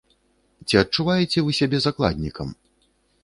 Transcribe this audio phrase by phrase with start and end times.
[0.69, 2.47] Ці адчуваеце вы сябе закладнікам?